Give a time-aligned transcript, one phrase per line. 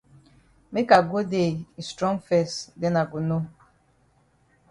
[0.71, 3.41] Make I go dey yi strong fes den I go know.